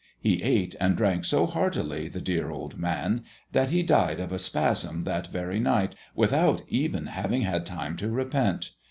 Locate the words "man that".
2.79-3.69